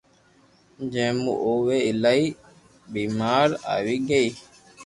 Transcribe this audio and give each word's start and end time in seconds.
جي 0.93 1.05
مون 1.21 1.37
او 1.45 1.51
۾ 1.73 1.75
ايلائي 1.87 2.25
بآماريو 2.91 3.61
آوي 3.75 3.95
گئي 4.09 4.27